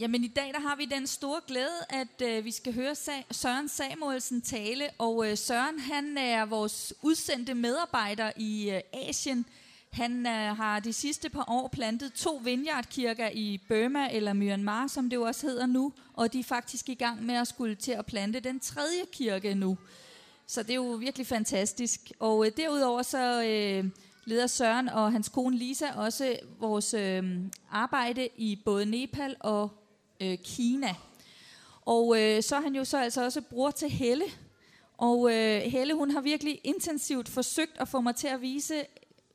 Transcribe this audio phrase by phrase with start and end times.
[0.00, 3.32] Jamen i dag der har vi den store glæde, at øh, vi skal høre Sa-
[3.32, 4.84] Søren Samuelsen tale.
[4.98, 9.46] Og øh, Søren han er vores udsendte medarbejder i øh, Asien.
[9.90, 15.10] Han øh, har de sidste par år plantet to vineyardkirker i Burma eller Myanmar, som
[15.10, 15.92] det jo også hedder nu.
[16.14, 19.54] Og de er faktisk i gang med at skulle til at plante den tredje kirke
[19.54, 19.78] nu.
[20.46, 22.12] Så det er jo virkelig fantastisk.
[22.18, 23.84] Og øh, derudover så øh,
[24.24, 27.24] leder Søren og hans kone Lisa også vores øh,
[27.70, 29.79] arbejde i både Nepal og
[30.20, 30.94] øh, Kina.
[31.80, 34.24] Og øh, så er han jo så altså også bror til Helle.
[34.98, 38.86] Og øh, Helle, hun har virkelig intensivt forsøgt at få mig til at vise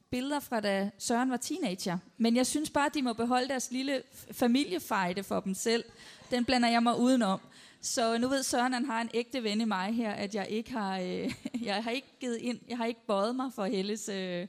[0.10, 1.98] billeder fra da Søren var teenager.
[2.18, 5.84] Men jeg synes bare, at de må beholde deres lille familiefejde for dem selv.
[6.32, 7.40] Den blander jeg mig udenom.
[7.82, 10.72] Så nu ved Søren, han har en ægte ven i mig her, at jeg ikke
[10.72, 11.34] har, øh,
[11.70, 14.10] jeg har ikke givet ind, jeg har ikke bøjet mig for Helles...
[14.10, 14.48] Øh,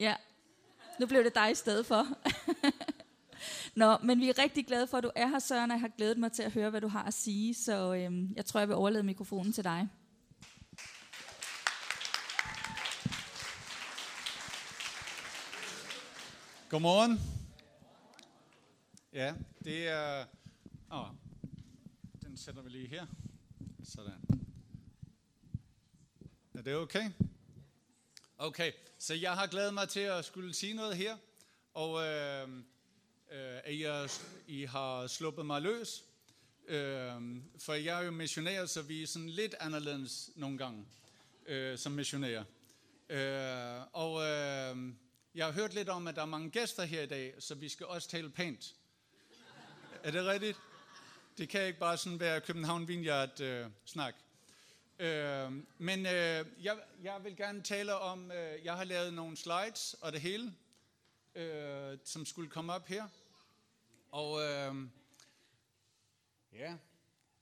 [0.00, 0.14] ja,
[1.00, 2.06] nu blev det dig i stedet for.
[3.74, 5.90] Nå, men vi er rigtig glade for, at du er her, Søren, og jeg har
[5.96, 7.54] glædet mig til at høre, hvad du har at sige.
[7.54, 9.88] Så øhm, jeg tror, jeg vil overlade mikrofonen til dig.
[16.68, 17.20] Godmorgen.
[19.12, 20.24] Ja, det er...
[20.92, 21.06] Åh,
[22.22, 23.06] den sætter vi lige her.
[23.84, 24.12] Sådan.
[26.54, 27.10] Er det okay?
[28.38, 31.16] Okay, så jeg har glædet mig til at skulle sige noget her,
[31.74, 32.48] og øh,
[33.32, 36.04] øh, at er, I har sluppet mig løs.
[36.68, 37.12] Øh,
[37.58, 40.86] for jeg er jo missionær, så vi er sådan lidt anderledes nogle gange
[41.46, 42.44] øh, som missionærer.
[43.08, 44.92] Øh, og øh,
[45.34, 47.68] jeg har hørt lidt om, at der er mange gæster her i dag, så vi
[47.68, 48.74] skal også tale pænt.
[50.02, 50.58] Er det rigtigt?
[51.38, 54.14] Det kan ikke bare sådan være København Vineyard øh, snak.
[54.98, 59.96] Øh, men øh, jeg, jeg vil gerne tale om, øh, jeg har lavet nogle slides
[60.00, 60.52] og det hele,
[61.36, 63.08] øh, som skulle komme op her.
[64.10, 64.88] Og øh,
[66.52, 66.76] ja,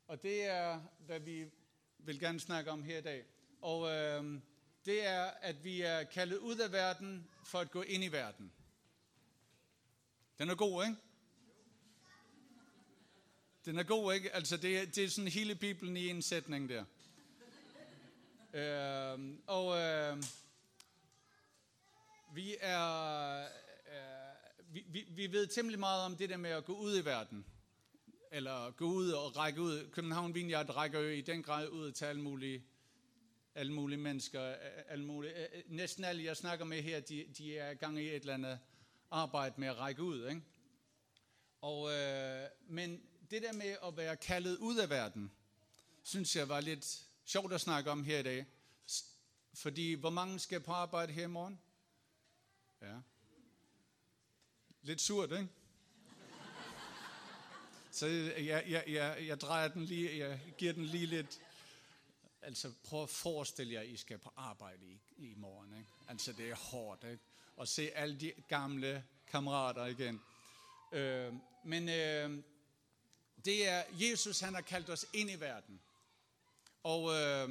[0.06, 1.50] og det er, hvad vi
[1.98, 3.24] vil gerne snakke om her i dag.
[3.60, 4.40] Og øh,
[4.84, 8.52] det er, at vi er kaldet ud af verden for at gå ind i verden.
[10.38, 10.96] Den er god, ikke?
[13.64, 14.34] Den er god, ikke?
[14.34, 16.84] Altså, det er, det er sådan hele Bibelen i en sætning der.
[18.52, 20.22] Øh, og øh,
[22.34, 23.63] vi er...
[24.74, 27.46] Vi, vi, vi ved temmelig meget om det der med at gå ud i verden.
[28.32, 29.90] Eller gå ud og række ud.
[29.90, 32.64] København Vineyard rækker jo i den grad ud til alle mulige,
[33.54, 34.40] alle mulige mennesker.
[34.88, 35.34] Alle mulige,
[35.66, 38.58] næsten alle, jeg snakker med her, de, de er i gang i et eller andet
[39.10, 40.28] arbejde med at række ud.
[40.28, 40.42] Ikke?
[41.60, 45.32] Og, øh, men det der med at være kaldet ud af verden,
[46.02, 48.46] synes jeg var lidt sjovt at snakke om her i dag.
[49.54, 51.60] Fordi hvor mange skal på arbejde her i morgen?
[52.82, 52.98] Ja.
[54.84, 55.48] Lidt surt, ikke?
[57.90, 61.40] Så jeg, jeg, jeg, jeg drejer den lige, jeg giver den lige lidt.
[62.42, 65.78] Altså prøv at forestille jer, at I skal på arbejde i, i morgen.
[65.78, 65.90] Ikke?
[66.08, 67.22] Altså det er hårdt, ikke?
[67.60, 70.20] At se alle de gamle kammerater igen.
[70.92, 71.32] Øh,
[71.64, 72.42] men øh,
[73.44, 75.80] det er, Jesus han har kaldt os ind i verden.
[76.82, 77.50] Og, øh,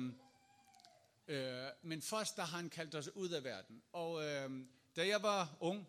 [1.28, 3.84] øh, men først der har han kaldt os ud af verden.
[3.94, 4.66] Og øh,
[4.96, 5.88] da jeg var ung,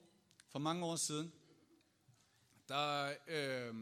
[0.54, 1.32] for mange år siden,
[2.68, 3.74] der øh,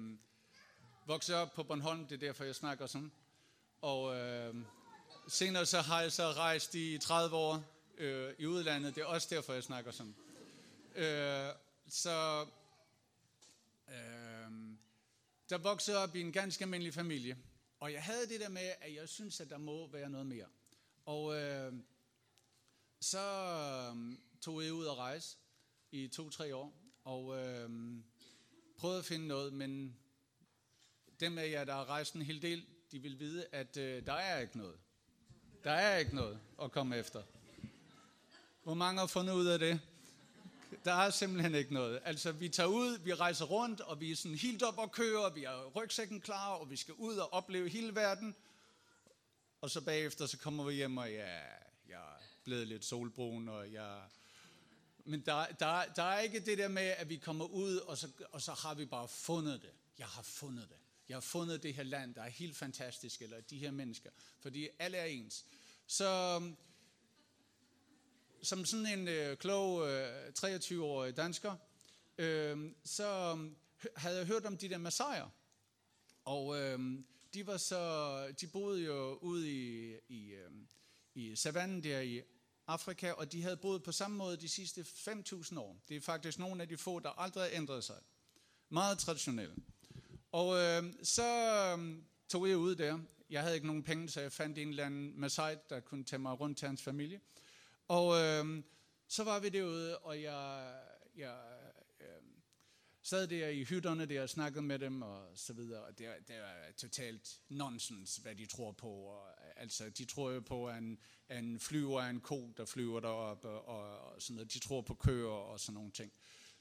[1.07, 3.13] voksede jeg op på Bornholm, det er derfor jeg snakker sådan.
[3.81, 4.55] Og øh,
[5.29, 7.65] senere så har jeg så rejst i 30 år
[7.99, 10.15] øh, i udlandet, det er også derfor jeg snakker sådan.
[10.95, 11.51] Øh,
[11.89, 12.47] så
[13.89, 14.53] øh,
[15.51, 17.39] der voksede op i en ganske almindelig familie.
[17.81, 20.47] Og jeg havde det der med, at jeg synes, at der må være noget mere.
[21.07, 21.73] Og øh,
[23.01, 23.19] så
[23.95, 25.37] øh, tog jeg ud og rejse
[25.93, 27.71] i to-tre år, og øh,
[28.77, 29.97] prøvede at finde noget, men
[31.21, 34.13] dem af jer, der har rejst en hel del, de vil vide, at øh, der
[34.13, 34.77] er ikke noget.
[35.65, 37.23] Der er ikke noget at komme efter.
[38.63, 39.81] Hvor mange har fundet ud af det?
[40.85, 42.01] Der er simpelthen ikke noget.
[42.05, 45.19] Altså, vi tager ud, vi rejser rundt, og vi er sådan helt op og kører,
[45.19, 48.37] og vi har rygsækken klar, og vi skal ud og opleve hele verden.
[49.61, 51.39] Og så bagefter, så kommer vi hjem, og ja,
[51.89, 54.03] jeg er blevet lidt solbrun, og jeg...
[55.05, 58.09] Men der, der, der er ikke det der med, at vi kommer ud, og så,
[58.31, 59.73] og så har vi bare fundet det.
[59.99, 60.77] Jeg har fundet det.
[61.09, 64.11] Jeg har fundet det her land, der er helt fantastisk, eller de her mennesker.
[64.41, 65.45] Fordi alle er ens.
[65.87, 66.43] Så
[68.43, 71.57] som sådan en øh, klog øh, 23-årig dansker,
[72.19, 73.51] øh, så øh,
[73.97, 75.29] havde jeg hørt om de der massajer.
[76.25, 76.79] Og øh,
[77.35, 80.51] de var så, de boede jo ude i, i, øh,
[81.15, 82.23] i savannen der i
[82.73, 85.77] Afrika, og de havde boet på samme måde de sidste 5.000 år.
[85.89, 87.97] Det er faktisk nogle af de få, der aldrig har ændret sig.
[88.69, 89.55] Meget traditionelle.
[90.33, 91.27] Og øh, så
[91.79, 92.99] øh, tog jeg ud der.
[93.31, 96.21] Jeg havde ikke nogen penge, så jeg fandt en eller anden Masai, der kunne tage
[96.21, 97.21] mig rundt til hans familie.
[97.89, 98.63] Og øh,
[99.09, 100.75] så var vi derude, og jeg,
[101.17, 101.39] jeg
[102.01, 102.23] øh,
[103.03, 105.83] sad der i hytterne der og snakkede med dem og så videre.
[105.83, 108.89] Og det, det var totalt nonsens, hvad de tror på.
[108.89, 109.27] Og,
[109.63, 110.99] altså, de tror jo på, at en,
[111.31, 114.53] en flyver er en ko, der flyver derop, og, og, og sådan noget.
[114.53, 116.13] De tror på køer og sådan nogle ting.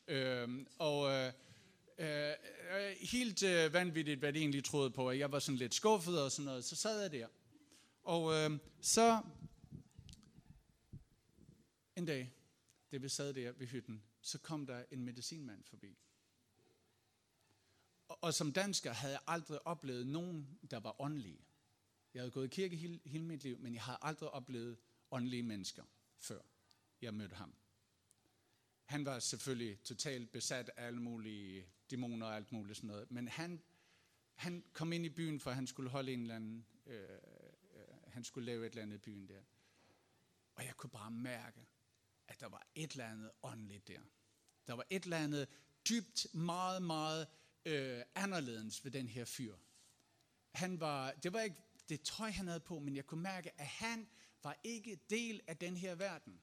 [0.07, 1.12] Øhm, øh, og...
[1.12, 1.33] Øh,
[2.01, 2.36] Øh,
[3.01, 5.12] helt øh, vanvittigt, hvad de egentlig troede på.
[5.12, 6.65] Jeg var sådan lidt skuffet og sådan noget.
[6.65, 7.27] Så sad jeg der.
[8.03, 9.21] Og øh, så
[11.95, 12.33] en dag,
[12.92, 15.98] da vi sad der ved hytten, så kom der en medicinmand forbi.
[18.07, 21.45] Og, og som dansker havde jeg aldrig oplevet nogen, der var åndelige.
[22.13, 24.78] Jeg havde gået i kirke hele, hele mit liv, men jeg havde aldrig oplevet
[25.12, 25.84] åndelige mennesker,
[26.18, 26.42] før
[27.02, 27.56] jeg mødte ham.
[28.86, 33.12] Han var selvfølgelig totalt besat af alle mulige dæmoner og alt muligt sådan noget.
[33.12, 33.62] Men han,
[34.36, 37.10] han kom ind i byen, for han skulle holde en eller anden, øh,
[37.74, 39.42] øh, han skulle lave et eller andet i byen der.
[40.56, 41.66] Og jeg kunne bare mærke,
[42.28, 44.02] at der var et eller andet åndeligt der.
[44.68, 45.48] Der var et eller andet
[45.90, 47.28] dybt, meget, meget
[47.66, 49.56] øh, anderledes ved den her fyr.
[50.52, 53.68] Han var, det var ikke det tøj, han havde på, men jeg kunne mærke, at
[53.68, 54.07] han
[54.44, 56.42] var ikke del af den her verden.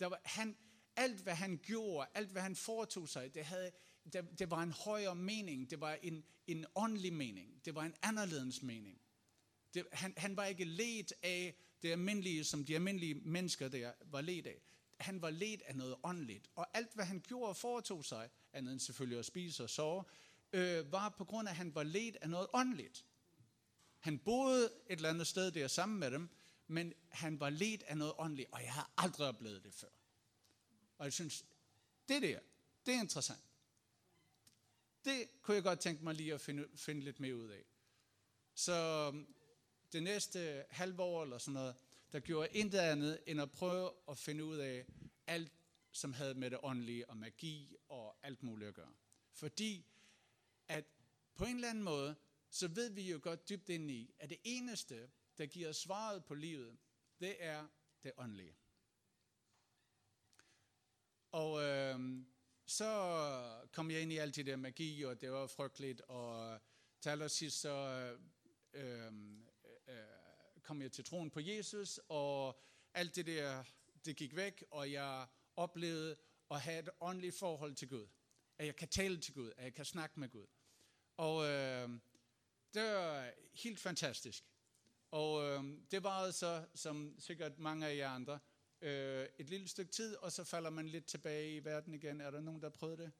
[0.00, 0.56] Der var, han,
[0.96, 3.72] alt, hvad han gjorde, alt, hvad han foretog sig, det, havde,
[4.12, 5.70] det, det var en højere mening.
[5.70, 7.64] Det var en, en åndelig mening.
[7.64, 9.00] Det var en anderledes mening.
[9.74, 14.20] Det, han, han var ikke let af det almindelige, som de almindelige mennesker der var
[14.20, 14.62] let af.
[15.00, 16.50] Han var let af noget åndeligt.
[16.54, 20.04] Og alt, hvad han gjorde og foretog sig, andet end selvfølgelig at spise og sove,
[20.52, 23.06] øh, var på grund af, at han var let af noget åndeligt.
[24.02, 26.28] Han boede et eller andet sted der sammen med dem,
[26.66, 29.88] men han var let af noget åndeligt, og jeg har aldrig oplevet det før.
[30.98, 31.44] Og jeg synes,
[32.08, 32.40] det der,
[32.86, 33.40] det er interessant.
[35.04, 37.64] Det kunne jeg godt tænke mig lige at finde, finde lidt mere ud af.
[38.54, 39.34] Så øhm,
[39.92, 41.74] det næste halve år eller sådan noget,
[42.12, 44.86] der gjorde jeg intet andet end at prøve at finde ud af
[45.26, 45.52] alt,
[45.92, 48.92] som havde med det åndelige og magi og alt muligt at gøre.
[49.32, 49.86] Fordi
[50.68, 50.84] at
[51.34, 52.16] på en eller anden måde,
[52.52, 56.34] så ved vi jo godt dybt ind i, at det eneste, der giver svaret på
[56.34, 56.78] livet,
[57.20, 57.68] det er
[58.02, 58.56] det åndelige.
[61.32, 62.24] Og øh,
[62.66, 62.88] så
[63.72, 66.60] kom jeg ind i alt det der magi, og det var frygteligt, og
[67.00, 68.16] til allersidst så
[68.72, 69.12] øh,
[69.88, 70.02] øh,
[70.62, 72.62] kom jeg til troen på Jesus, og
[72.94, 73.64] alt det der,
[74.04, 75.26] det gik væk, og jeg
[75.56, 76.16] oplevede
[76.50, 78.08] at have et åndeligt forhold til Gud.
[78.58, 80.46] At jeg kan tale til Gud, at jeg kan snakke med Gud.
[81.16, 81.90] Og øh,
[82.74, 84.44] det var helt fantastisk.
[85.10, 88.38] Og øh, det var så, som sikkert mange af jer andre,
[88.80, 92.20] øh, et lille stykke tid, og så falder man lidt tilbage i verden igen.
[92.20, 93.12] Er der nogen, der har prøvet det?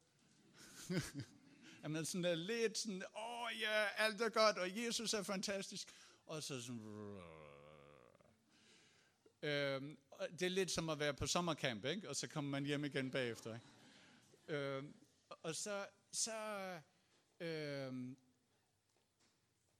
[1.85, 5.23] er man sådan der lidt sådan, åh oh, ja, alt er godt, og Jesus er
[5.23, 5.89] fantastisk.
[6.27, 7.21] Og så sådan...
[9.43, 9.83] Øh,
[10.31, 12.09] det er lidt som at være på sommercamp, ikke?
[12.09, 13.55] og så kommer man hjem igen bagefter.
[13.55, 13.67] Ikke?
[14.49, 14.85] Øh,
[15.43, 16.33] og så, så
[17.41, 17.93] øh,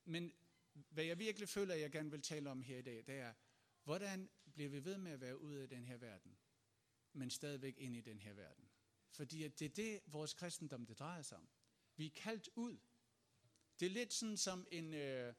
[0.05, 0.33] men
[0.73, 3.35] hvad jeg virkelig føler, at jeg gerne vil tale om her i dag, det er,
[3.85, 6.37] hvordan bliver vi ved med at være ude af den her verden,
[7.13, 8.69] men stadigvæk ind i den her verden.
[9.11, 11.49] Fordi at det er det, vores kristendom det drejer sig om.
[11.97, 12.79] Vi er kaldt ud.
[13.81, 14.95] Det er lidt sådan som en...
[14.95, 15.35] Øh,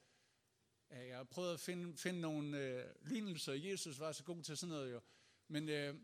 [0.90, 3.54] jeg har prøvet at finde, finde nogle øh, lignelser.
[3.54, 5.02] Jesus var så god til sådan noget jo.
[5.48, 5.96] Men øh,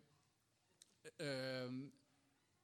[1.19, 1.89] øh,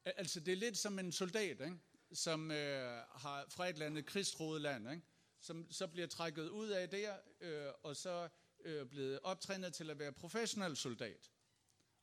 [0.06, 1.80] altså det er lidt som en soldat, ikke?
[2.14, 5.04] som øh, har fra et eller andet krigstroet land, ikke?
[5.42, 10.00] Som så bliver trækket ud af der, øh, og så øh, blevet optrænet til at
[10.00, 11.32] være professionel soldat,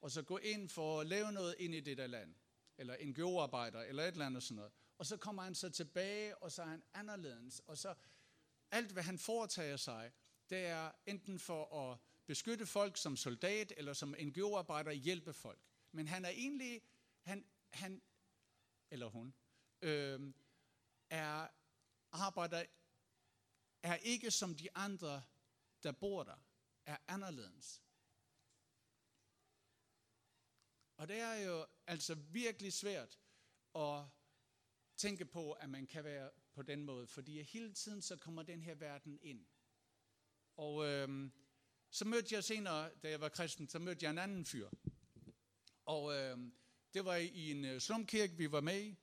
[0.00, 2.34] og så gå ind for at lave noget ind i det der land,
[2.78, 4.72] eller en arbejder eller et eller andet sådan noget.
[4.98, 7.94] Og så kommer han så tilbage, og så er han anderledes, og så
[8.70, 10.12] alt, hvad han foretager sig,
[10.50, 15.60] det er enten for at beskytte folk som soldat, eller som NGO-arbejder hjælpe folk.
[15.92, 16.82] Men han er egentlig,
[17.22, 18.02] han, han
[18.90, 19.34] eller hun,
[19.82, 20.32] øh,
[21.10, 21.48] er
[22.12, 22.64] arbejder,
[23.82, 25.22] er ikke som de andre,
[25.82, 26.36] der bor der
[26.86, 27.82] er anderledes.
[30.96, 33.20] Og det er jo altså virkelig svært
[33.74, 34.04] at
[34.96, 38.62] tænke på, at man kan være på den måde, fordi hele tiden så kommer den
[38.62, 39.46] her verden ind.
[40.56, 41.32] Og øhm,
[41.90, 44.70] så mødte jeg senere, da jeg var kristen, så mødte jeg en anden fyr.
[45.84, 46.54] Og øhm,
[46.94, 48.96] det var i en øh, slumkirke, vi var med i.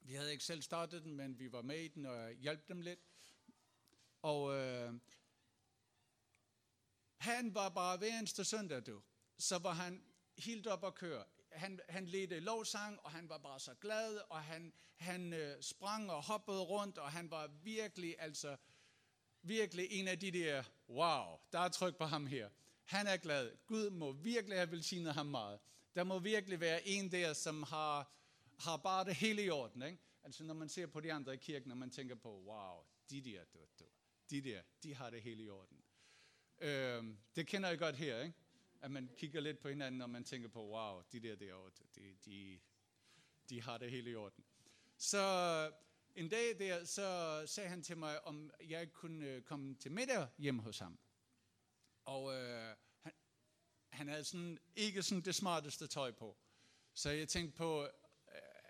[0.00, 2.80] Vi havde ikke selv startet den, men vi var med i den og hjalp dem
[2.80, 3.00] lidt.
[4.22, 4.94] Og øh,
[7.18, 9.02] han var bare hver eneste søndag, du.
[9.38, 10.02] Så var han
[10.38, 11.24] helt op at køre.
[11.52, 16.10] han, han ledte lovsang, og han var bare så glad, og han, han øh, sprang
[16.10, 18.56] og hoppede rundt, og han var virkelig, altså,
[19.42, 22.48] virkelig en af de der, wow, der er tryk på ham her.
[22.84, 23.56] Han er glad.
[23.66, 25.60] Gud må virkelig have velsignet ham meget.
[25.94, 28.12] Der må virkelig være en der, som har,
[28.58, 29.82] har bare det hele i orden.
[29.82, 29.98] Ikke?
[30.22, 33.20] Altså når man ser på de andre i kirken, og man tænker på, wow, de
[33.20, 33.84] der, du, du,
[34.30, 35.82] de der, de har det hele i orden.
[36.60, 37.04] Øh,
[37.36, 38.36] det kender jeg godt her, ikke?
[38.80, 42.16] at man kigger lidt på hinanden, og man tænker på, wow, de der derovre, de,
[42.24, 42.58] de,
[43.48, 44.44] de har det hele i orden.
[44.96, 45.72] Så
[46.14, 50.28] en dag der, så sagde han til mig, om jeg kunne øh, komme til middag
[50.38, 50.98] hjem hos ham.
[52.04, 53.12] Og øh, han,
[53.88, 56.36] han havde sådan, ikke sådan det smarteste tøj på.
[56.94, 57.90] Så jeg tænkte på, øh,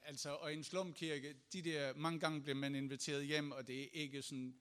[0.03, 3.83] altså, og i en slumkirke, de der, mange gange bliver man inviteret hjem, og det
[3.83, 4.61] er ikke sådan,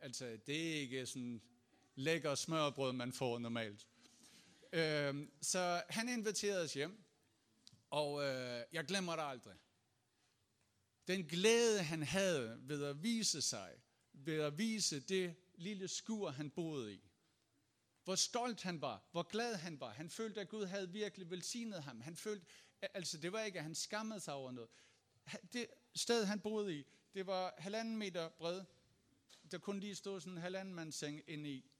[0.00, 1.42] altså, det er ikke sådan
[1.94, 3.86] lækker smørbrød, man får normalt.
[4.72, 7.04] Øh, så han inviterede os hjem,
[7.90, 9.56] og øh, jeg glemmer det aldrig.
[11.08, 13.72] Den glæde, han havde ved at vise sig,
[14.12, 17.00] ved at vise det lille skur, han boede i.
[18.04, 19.90] Hvor stolt han var, hvor glad han var.
[19.90, 22.00] Han følte, at Gud havde virkelig velsignet ham.
[22.00, 22.46] Han følte,
[22.80, 24.70] altså det var ikke, at han skammede sig over noget.
[25.52, 28.64] Det sted, han boede i, det var halvanden meter bred.
[29.50, 31.70] Der kunne lige stå sådan en halvanden seng inde i.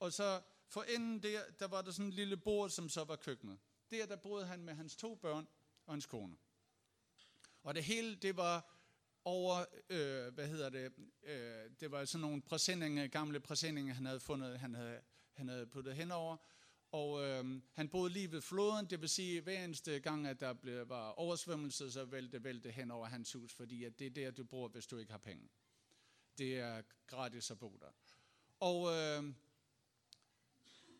[0.00, 3.16] Og så for enden der, der var der sådan en lille bord, som så var
[3.16, 3.58] køkkenet.
[3.90, 5.48] Der, der boede han med hans to børn
[5.86, 6.36] og hans kone.
[7.62, 8.74] Og det hele, det var
[9.24, 14.20] over, øh, hvad hedder det, øh, det var sådan nogle præsendinger, gamle præsendinger, han havde
[14.20, 15.00] fundet, han havde,
[15.32, 16.36] han havde puttet henover.
[16.92, 20.52] Og øh, han boede lige ved floden, det vil sige, hver eneste gang, at der
[20.52, 24.30] blev, var oversvømmelse, så vælte vælte hen over hans hus, fordi at det er der,
[24.30, 25.48] du bor, hvis du ikke har penge.
[26.38, 27.90] Det er gratis at bo der.
[28.60, 29.34] Og øh,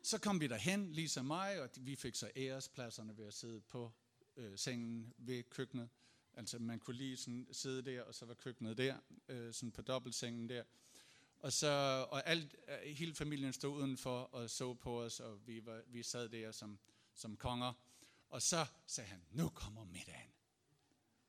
[0.02, 3.92] så kom vi derhen, ligesom mig, og vi fik så ærespladserne ved at sidde på
[4.36, 5.88] øh, sengen ved køkkenet.
[6.34, 8.96] Altså man kunne lige sådan sidde der, og så var køkkenet der,
[9.28, 10.64] øh, sådan på dobbeltsengen der.
[11.38, 11.68] Og, så,
[12.10, 16.02] og alt, øh, hele familien stod udenfor og så på os, og vi, var, vi
[16.02, 16.78] sad der som,
[17.14, 17.72] som konger.
[18.28, 20.30] Og så sagde han, nu kommer middagen.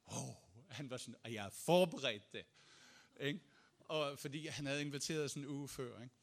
[0.05, 0.35] Oh,
[0.69, 2.45] han var sådan, og jeg har forberedt det.
[3.19, 3.39] Ikke?
[3.89, 6.01] Og fordi han havde inviteret sådan en uge før.
[6.01, 6.15] Ikke?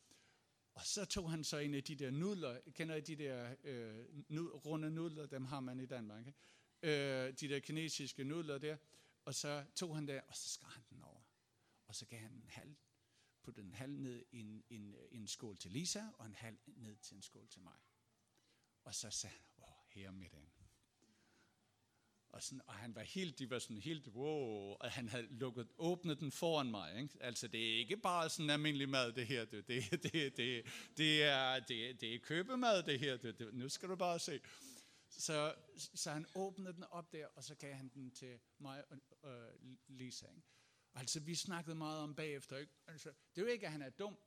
[0.74, 4.04] Og så tog han så en af de der nudler, kender I de der øh,
[4.28, 6.38] nud, runde nudler, dem har man i Danmark, ikke?
[6.82, 8.76] Øh, de der kinesiske nudler der,
[9.24, 11.22] og så tog han der, og så skar han den over.
[11.86, 12.74] Og så gav han en halv,
[13.42, 16.96] puttede en halv ned i en, en, en skål til Lisa, og en halv ned
[16.96, 17.76] til en skål til mig.
[18.84, 20.55] Og så sagde han, åh, her middagen.
[22.28, 25.68] Og, sådan, og han var helt, de var sådan helt, wow, og han havde lukket,
[25.78, 27.00] åbnet den foran mig.
[27.02, 27.14] Ikke?
[27.20, 29.44] Altså, det er ikke bare sådan almindelig mad, det her.
[29.44, 30.64] Det, det, det, det,
[30.96, 33.16] det, er, det, det er købemad, det her.
[33.16, 34.40] Det, det, nu skal du bare se.
[35.10, 39.30] Så, så han åbnede den op der, og så gav han den til mig og
[39.30, 40.26] øh, Lisa.
[40.26, 40.48] Ikke?
[40.94, 42.56] Altså, vi snakkede meget om bagefter.
[42.56, 42.72] Ikke?
[42.86, 44.18] Altså, det er jo ikke, at han er dum.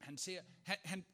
[0.00, 1.04] Han ser, han, han,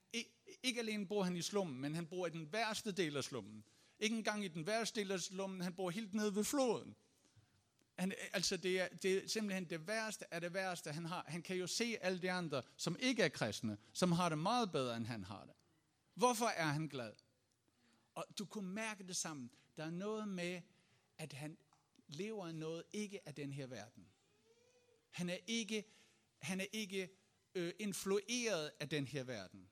[0.62, 3.64] ikke alene bor han i slummen, men han bor i den værste del af slummen.
[3.98, 6.96] Ikke engang i den værste del af slummen, han bor helt nede ved floden.
[7.98, 11.24] Han, altså det er, det er simpelthen det værste af det værste, han har.
[11.28, 14.72] Han kan jo se alle de andre, som ikke er kristne, som har det meget
[14.72, 15.54] bedre, end han har det.
[16.14, 17.12] Hvorfor er han glad?
[18.14, 19.50] Og du kunne mærke det sammen.
[19.76, 20.60] Der er noget med,
[21.18, 21.58] at han
[22.08, 24.08] lever noget ikke af den her verden.
[25.10, 25.84] Han er ikke,
[26.38, 27.08] han er ikke
[27.54, 29.70] øh, influeret af den her verden.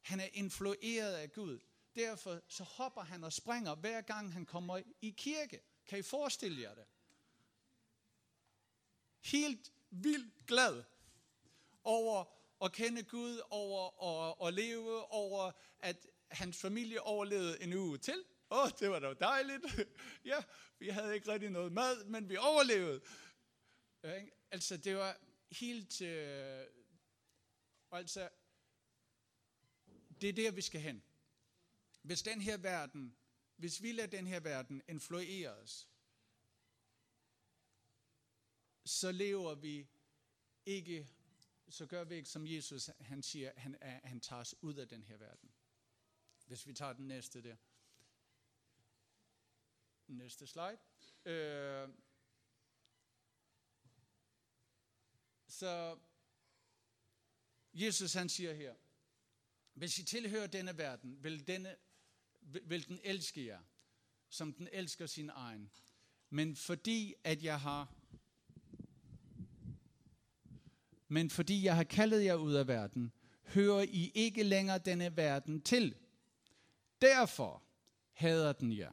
[0.00, 1.58] Han er influeret af Gud.
[1.96, 5.60] Derfor så hopper han og springer, hver gang han kommer i kirke.
[5.86, 6.84] Kan I forestille jer det?
[9.20, 10.84] Helt vildt glad
[11.84, 12.24] over
[12.64, 18.24] at kende Gud, over at, at leve, over at hans familie overlevede en uge til.
[18.50, 19.64] Åh, oh, det var da dejligt.
[20.24, 20.42] ja,
[20.78, 23.00] vi havde ikke rigtig noget mad, men vi overlevede.
[24.50, 26.00] Altså, det var helt...
[26.00, 26.66] Øh,
[27.90, 28.28] altså,
[30.20, 31.02] det er der, vi skal hen.
[32.06, 33.16] Hvis den her verden,
[33.56, 35.88] hvis vi lader den her verden influere os,
[38.84, 39.88] så lever vi
[40.66, 41.08] ikke,
[41.68, 45.02] så gør vi ikke som Jesus, han siger, han, han tager os ud af den
[45.02, 45.54] her verden.
[46.46, 47.56] Hvis vi tager den næste der.
[50.06, 50.78] Næste slide.
[51.24, 51.88] Øh,
[55.48, 55.98] så
[57.72, 58.74] Jesus han siger her,
[59.74, 61.76] hvis I tilhører denne verden, vil denne
[62.64, 63.60] vil den elske jer,
[64.28, 65.70] som den elsker sin egen.
[66.30, 67.94] Men fordi at jeg har
[71.08, 73.12] men fordi jeg har kaldet jer ud af verden,
[73.44, 75.96] hører I ikke længere denne verden til.
[77.00, 77.62] Derfor
[78.12, 78.92] hader den jer.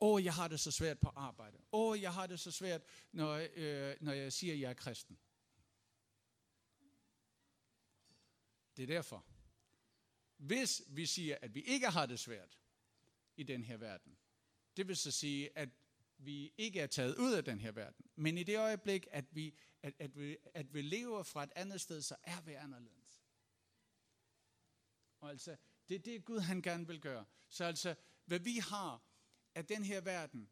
[0.00, 1.58] Åh, jeg har det så svært på arbejde.
[1.72, 2.82] Åh, jeg har det så svært,
[3.12, 5.18] når, øh, når jeg siger, at jeg er kristen.
[8.76, 9.24] Det er derfor.
[10.38, 12.58] Hvis vi siger, at vi ikke har det svært
[13.36, 14.18] i den her verden,
[14.76, 15.68] det vil så sige, at
[16.18, 18.06] vi ikke er taget ud af den her verden.
[18.16, 21.80] Men i det øjeblik, at vi, at, at vi, at vi lever fra et andet
[21.80, 23.22] sted, så er vi anderledes.
[25.20, 25.56] Og altså,
[25.88, 27.24] det er det, Gud han gerne vil gøre.
[27.48, 29.02] Så altså, hvad vi har
[29.54, 30.50] af den her verden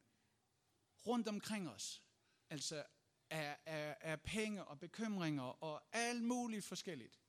[1.07, 2.02] rundt omkring os,
[2.50, 2.85] altså
[3.31, 7.21] af, af, af penge og bekymringer og alt muligt forskelligt.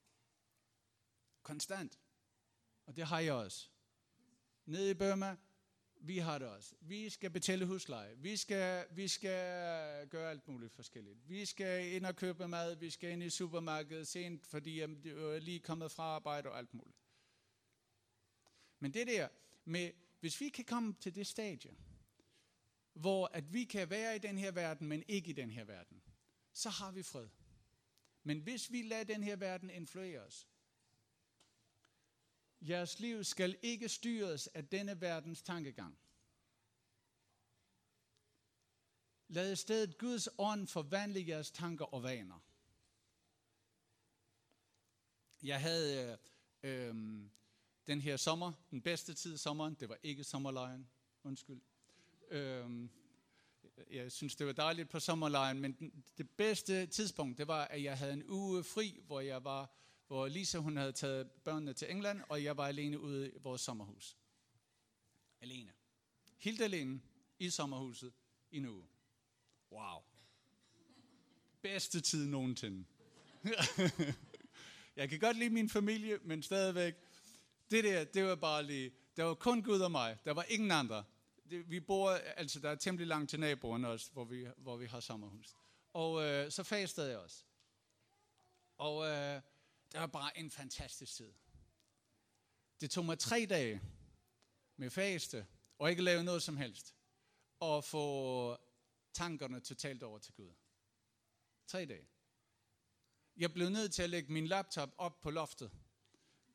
[1.44, 2.00] Konstant.
[2.88, 3.68] Og det har jeg også.
[4.66, 5.38] Nede i Burma,
[5.96, 6.76] vi har det også.
[6.82, 8.18] Vi skal betale husleje.
[8.18, 11.30] Vi skal, vi skal gøre alt muligt forskelligt.
[11.30, 12.76] Vi skal ind og købe mad.
[12.76, 16.74] Vi skal ind i supermarkedet sent, fordi jeg er lige kommet fra arbejde og alt
[16.74, 16.98] muligt.
[18.80, 19.28] Men det der
[19.66, 21.76] med, hvis vi kan komme til det stadie,
[22.94, 26.02] hvor at vi kan være i den her verden, men ikke i den her verden,
[26.54, 27.28] så har vi fred.
[28.24, 30.48] Men hvis vi lader den her verden influere os,
[32.62, 35.98] jeres liv skal ikke styres af denne verdens tankegang.
[39.28, 42.40] Lad i stedet Guds ånd forvandle jeres tanker og vaner.
[45.44, 46.18] Jeg havde
[46.64, 46.96] øh, øh,
[47.88, 50.90] den her sommer, den bedste tid i sommeren, det var ikke sommerlejen,
[51.24, 51.62] undskyld.
[52.30, 52.90] Øh,
[53.92, 57.84] jeg synes, det var dejligt på sommerlejen, men den, det bedste tidspunkt, det var, at
[57.84, 59.72] jeg havde en uge fri, hvor jeg var,
[60.08, 63.62] hvor Lisa hun havde taget børnene til England, og jeg var alene ude i vores
[63.62, 64.18] sommerhus.
[65.42, 65.72] Alene.
[66.38, 67.02] Helt alene
[67.40, 68.14] i sommerhuset
[68.52, 68.88] i en uge.
[69.72, 70.00] Wow.
[71.62, 72.86] Bedste tid nogensinde.
[74.96, 76.96] jeg kan godt lide min familie, men stadigvæk,
[77.72, 80.18] det der, det var bare lige, der var kun Gud og mig.
[80.26, 81.04] Der var ingen andre.
[81.50, 84.86] Det, vi bor, altså der er temmelig langt til naboerne også, hvor vi, hvor vi
[84.86, 85.56] har sommerhus.
[85.94, 87.44] Og øh, så fastede jeg også.
[88.78, 89.42] Og øh,
[89.92, 91.34] det var bare en fantastisk tid.
[92.82, 93.82] Det tog mig tre dage
[94.76, 95.48] med faste,
[95.80, 96.96] og ikke lave noget som helst,
[97.60, 98.58] og få
[99.14, 100.52] tankerne totalt over til Gud.
[101.68, 102.08] Tre dage.
[103.38, 105.72] Jeg blev nødt til at lægge min laptop op på loftet.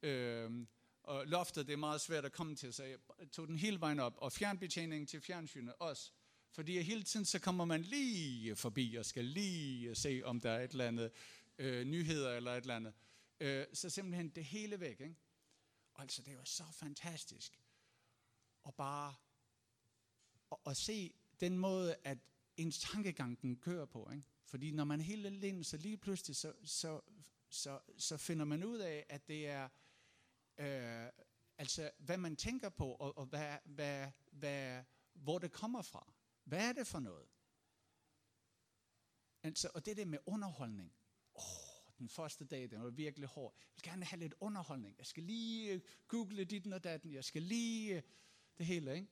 [0.03, 0.67] Øh,
[1.03, 2.99] og loftet, det er meget svært at komme til, så jeg
[3.33, 4.15] tog den hele vejen op.
[4.17, 6.13] Og fjernbetjeningen til fjernsynet også.
[6.51, 10.65] Fordi hele tiden så kommer man lige forbi og skal lige se, om der er
[10.65, 11.11] et eller andet
[11.59, 12.95] øh, nyheder eller et eller andet.
[13.43, 15.01] Øh, så simpelthen det hele væk.
[15.01, 15.17] Ikke?
[15.95, 17.61] Altså, det var så fantastisk.
[18.63, 19.15] Og bare
[20.53, 22.19] at, at se den måde, at
[22.57, 24.11] ens tankegang den kører på.
[24.11, 24.25] Ikke?
[24.45, 27.01] Fordi når man hele helt alene, så lige pludselig, så, så,
[27.49, 29.69] så, så finder man ud af, at det er
[30.59, 31.09] øh,
[31.59, 36.13] altså hvad man tænker på, og, og hvad, hvad, hvad, hvor det kommer fra.
[36.45, 37.29] Hvad er det for noget?
[39.43, 40.93] Altså, og det der med underholdning.
[41.35, 41.72] Åh, oh,
[42.03, 43.55] den første dag, den var virkelig hård.
[43.57, 44.99] Jeg vil gerne have lidt underholdning.
[44.99, 47.13] Jeg skal lige øh, google dit og datten.
[47.13, 48.03] Jeg skal lige øh,
[48.59, 49.09] det hele, ikke?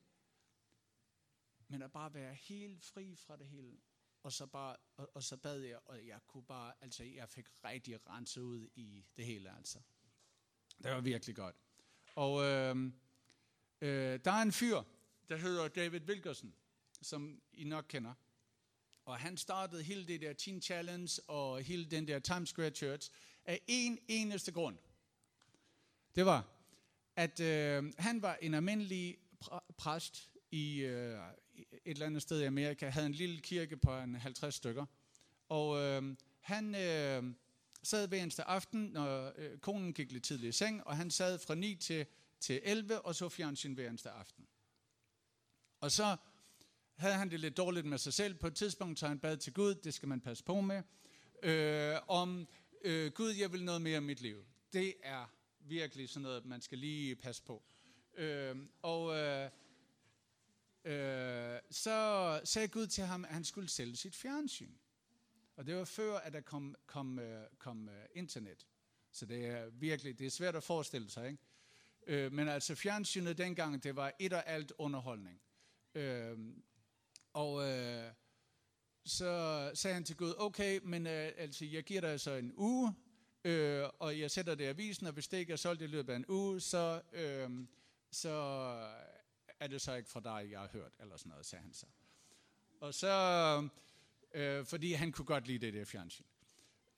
[1.68, 3.76] Men at bare være helt fri fra det hele.
[4.22, 7.64] Og så, bare, og, og så bad jeg, og jeg kunne bare, altså jeg fik
[7.64, 9.78] rigtig renset ud i det hele, altså.
[10.82, 11.56] Det var virkelig godt.
[12.14, 12.76] Og øh,
[13.80, 14.82] øh, der er en fyr,
[15.28, 16.54] der hedder David Wilkerson,
[17.02, 18.14] som I nok kender.
[19.10, 23.10] Og han startede hele det der Teen Challenge og hele den der Times Square Church
[23.44, 24.76] af en eneste grund.
[26.14, 26.48] Det var,
[27.16, 31.18] at øh, han var en almindelig pr- præst i øh,
[31.56, 34.86] et eller andet sted i Amerika, havde en lille kirke på en 50 stykker.
[35.48, 36.74] Og øh, han...
[36.74, 37.34] Øh,
[37.82, 41.38] sad hver eneste aften, når øh, konen gik lidt tidligt i seng, og han sad
[41.38, 42.06] fra 9 til,
[42.40, 44.46] til 11 og så fjernsyn hver eneste aften.
[45.80, 46.16] Og så
[47.00, 48.34] havde han det lidt dårligt med sig selv.
[48.34, 50.82] På et tidspunkt tager han bad til Gud, det skal man passe på med,
[51.42, 52.48] øh, om
[52.84, 54.44] øh, Gud, jeg vil noget mere i mit liv.
[54.72, 57.62] Det er virkelig sådan noget, man skal lige passe på.
[58.14, 59.50] Øh, og øh,
[60.84, 64.72] øh, så sagde Gud til ham, at han skulle sælge sit fjernsyn.
[65.56, 68.66] Og det var før, at der kom, kom, øh, kom øh, internet.
[69.12, 72.26] Så det er virkelig, det er svært at forestille sig, ikke?
[72.26, 75.40] Uh, men altså fjernsynet dengang, det var et og alt underholdning.
[75.94, 76.02] Uh,
[77.32, 78.12] og øh,
[79.04, 82.94] så sagde han til Gud, okay, men øh, altså, jeg giver dig altså en uge,
[83.44, 86.12] øh, og jeg sætter det i avisen, og hvis det ikke er solgt i løbet
[86.12, 87.50] af en uge, så, øh,
[88.10, 88.30] så
[89.60, 91.86] er det så ikke fra dig, jeg har hørt, eller sådan noget, sagde han så.
[92.80, 93.68] Og så
[94.34, 96.24] øh, fordi han kunne godt lide det der fjernsyn.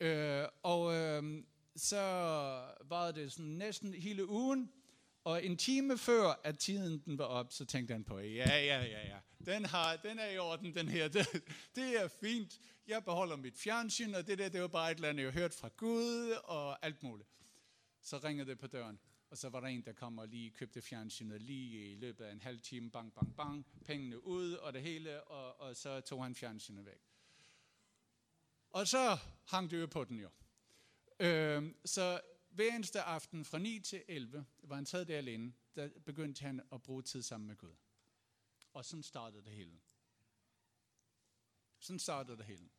[0.00, 1.44] Øh, og øh,
[1.76, 2.00] så
[2.80, 4.72] var det sådan næsten hele ugen,
[5.24, 8.84] og en time før, at tiden den var op, så tænkte han på, ja, ja,
[8.84, 11.26] ja, ja, den, har, den er i orden, den her, det,
[11.76, 12.60] det er fint.
[12.86, 15.40] Jeg beholder mit fjernsyn, og det der, det var bare et eller andet, jeg har
[15.40, 17.28] hørt fra Gud, og alt muligt.
[18.00, 18.98] Så ringede det på døren,
[19.30, 22.32] og så var der en, der kom og lige købte fjernsynet lige i løbet af
[22.32, 26.22] en halv time, bang, bang, bang, pengene ud, og det hele, og, og så tog
[26.22, 27.00] han fjernsynet væk.
[28.70, 30.28] Og så hang det jo på den jo.
[31.20, 32.20] Øh, så
[32.52, 36.62] hver eneste aften fra 9 til 11, var han sad der alene, der begyndte han
[36.72, 37.74] at bruge tid sammen med Gud.
[38.72, 39.80] Og sådan startede det hele.
[41.78, 42.70] Sådan startede det hele.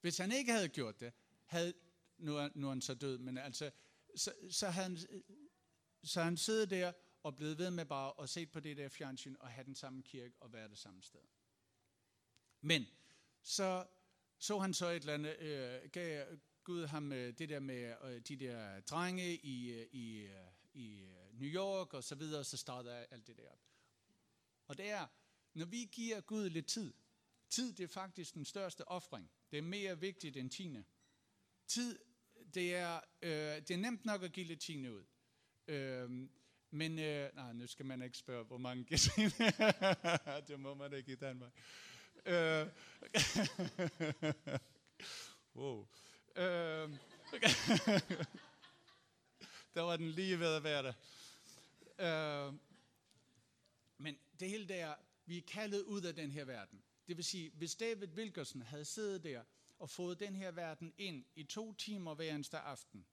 [0.00, 1.12] Hvis han ikke havde gjort det,
[1.44, 1.74] havde,
[2.18, 3.70] nu er, nu er han så død, men altså,
[4.16, 4.98] så, så havde han,
[6.02, 9.36] så han siddet der og blevet ved med bare at se på det der fjernsyn
[9.40, 11.20] og have den samme kirke og være det samme sted.
[12.60, 12.86] Men
[13.42, 13.86] så
[14.38, 16.26] så han så et eller andet, øh, gav
[16.66, 20.28] Gud ham øh, det der med øh, de der drenge i, øh, i,
[20.74, 23.60] i New York og så videre, så startede alt det der op.
[24.66, 25.06] Og det er,
[25.54, 26.94] når vi giver Gud lidt tid,
[27.50, 29.30] tid det er faktisk den største offring.
[29.50, 30.84] Det er mere vigtigt end tiende.
[31.66, 31.98] Tid,
[32.54, 35.04] det er, øh, det er nemt nok at give lidt tiende ud.
[35.68, 36.10] Øh,
[36.70, 39.36] men øh, nej, nu skal man ikke spørge, hvor mange giver tiende.
[40.48, 41.52] det må man ikke i Danmark.
[42.26, 42.66] Øh,
[45.56, 45.86] wow.
[46.36, 46.42] Øh,
[49.74, 50.92] der var den lige ved at være der.
[52.48, 52.54] Øh,
[53.98, 54.94] men det hele der,
[55.26, 56.82] vi er kaldet ud af den her verden.
[57.08, 59.42] Det vil sige, hvis David Wilkerson havde siddet der
[59.78, 63.06] og fået den her verden ind i to timer hver eneste aften,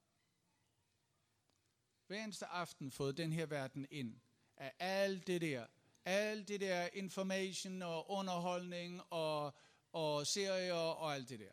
[2.08, 4.20] hver eneste aften fået den her verden ind
[4.58, 5.68] af alt det der,
[6.06, 9.54] alt det der information og underholdning og,
[9.92, 11.52] og serier og alt det der.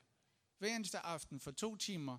[0.60, 2.18] Hver eneste aften for to timer,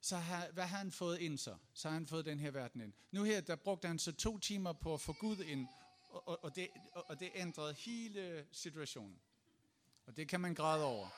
[0.00, 1.56] så har, hvad har han fået ind så?
[1.74, 2.92] Så har han fået den her verden ind.
[3.10, 5.68] Nu her, der brugte han så to timer på at få Gud ind,
[6.08, 9.20] og, og, og, det, og det ændrede hele situationen.
[10.06, 11.08] Og det kan man græde over.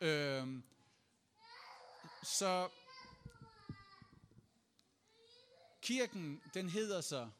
[0.00, 0.62] Øhm,
[2.22, 2.68] så
[5.82, 7.30] kirken, den hedder så,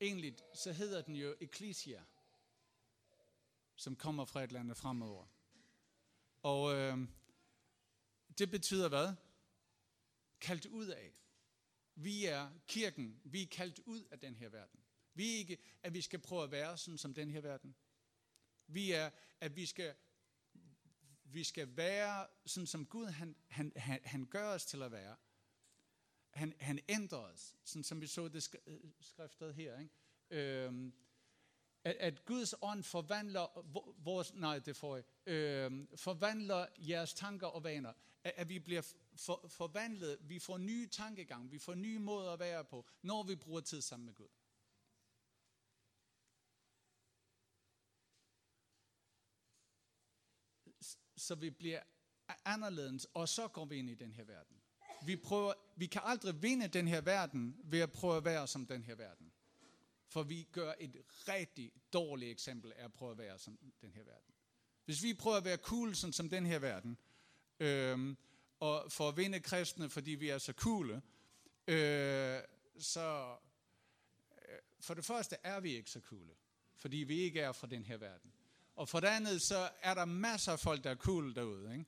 [0.00, 2.02] egentlig så hedder den jo Ecclesia,
[3.76, 5.26] som kommer fra et eller andet fremover.
[6.42, 6.98] Og øh,
[8.38, 9.14] det betyder hvad?
[10.40, 11.12] Kaldt ud af.
[11.94, 13.20] Vi er kirken.
[13.24, 14.80] Vi er kaldt ud af den her verden.
[15.14, 17.76] Vi er ikke, at vi skal prøve at være sådan som den her verden.
[18.66, 19.94] Vi er, at vi skal,
[21.24, 25.16] vi skal være sådan som Gud, han, han, han, han gør os til at være.
[26.30, 29.78] Han, han ændrer os, sådan som vi så det øh, skriftet her.
[29.78, 29.94] Ikke?
[30.30, 30.92] Øhm,
[31.84, 33.64] at, at Guds ånd forvandler
[34.04, 37.92] vores, nej, det får jeg, øh, forvandler jeres tanker og vaner.
[38.24, 38.82] At, at vi bliver
[39.16, 43.36] for, forvandlet, vi får nye tankegang, vi får nye måder at være på, når vi
[43.36, 44.28] bruger tid sammen med Gud.
[51.16, 51.80] Så vi bliver
[52.44, 54.56] anderledes, og så går vi ind i den her verden.
[55.06, 58.66] Vi, prøver, vi kan aldrig vinde den her verden ved at prøve at være som
[58.66, 59.27] den her verden.
[60.08, 64.04] For vi gør et rigtig dårligt eksempel af at prøve at være som den her
[64.04, 64.34] verden.
[64.84, 66.98] Hvis vi prøver at være cool sådan som den her verden,
[67.60, 68.16] øh,
[68.60, 71.02] og for at vinde kristne, fordi vi er så coole,
[71.66, 72.40] øh,
[72.78, 73.36] så
[74.32, 76.34] øh, for det første er vi ikke så coole,
[76.76, 78.32] fordi vi ikke er fra den her verden.
[78.76, 81.84] Og for det andet, så er der masser af folk, der er cool derude, ikke?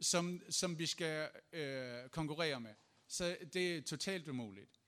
[0.00, 2.74] Som, som vi skal øh, konkurrere med.
[3.08, 4.80] Så det er totalt umuligt.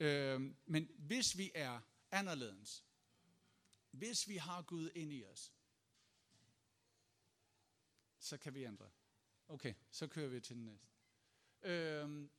[0.00, 1.80] Øh, men hvis vi er
[2.14, 2.84] anderledes.
[3.90, 5.52] Hvis vi har Gud ind i os,
[8.18, 8.90] så kan vi ændre.
[9.48, 10.88] Okay, så kører vi til den næste.
[11.62, 12.30] Øhm,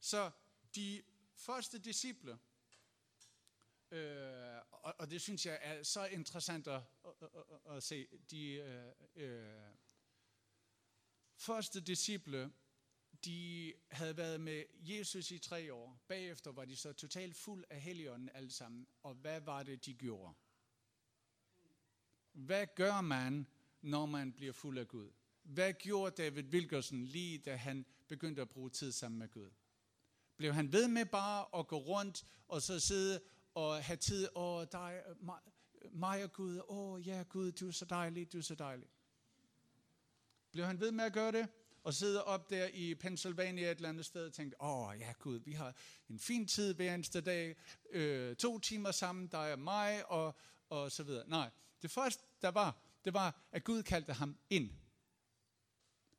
[0.00, 0.30] så
[0.74, 1.02] de
[1.34, 2.38] første disciple,
[3.90, 8.46] øh, og, og det synes jeg er så interessant at, at, at, at se, de
[8.52, 9.74] øh, øh,
[11.34, 12.52] første disciple,
[13.24, 15.98] de havde været med Jesus i tre år.
[16.08, 18.86] Bagefter var de så totalt fuld af helligånden alle sammen.
[19.02, 20.34] Og hvad var det, de gjorde?
[22.32, 23.46] Hvad gør man,
[23.80, 25.10] når man bliver fuld af Gud?
[25.42, 29.50] Hvad gjorde David Wilkerson lige da han begyndte at bruge tid sammen med Gud?
[30.36, 33.20] Blev han ved med bare at gå rundt og så sidde
[33.54, 35.40] og have tid, og dig, mig,
[35.90, 38.88] mig og Gud, åh, ja Gud, du er så dejlig, du er så dejlig.
[40.52, 41.48] Blev han ved med at gøre det?
[41.82, 45.12] Og sidde op der i Pennsylvania et eller andet sted og tænkte, åh oh, ja
[45.18, 45.74] Gud, vi har
[46.08, 47.56] en fin tid hver eneste dag,
[47.90, 50.34] øh, to timer sammen, der er mig og,
[50.68, 51.28] og så videre.
[51.28, 51.50] Nej,
[51.82, 54.70] det første der var, det var, at Gud kaldte ham ind.